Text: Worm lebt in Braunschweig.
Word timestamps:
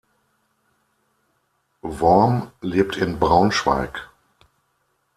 Worm 1.83 2.51
lebt 2.61 2.95
in 2.97 3.19
Braunschweig. 3.19 4.09